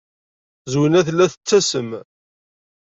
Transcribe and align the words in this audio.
Zwina 0.71 1.01
tella 1.07 1.25
tettasem. 1.33 1.89